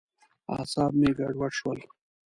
اعصاب 0.55 0.91
مې 0.99 1.09
ګډوډ 1.17 1.51
شول. 1.59 1.79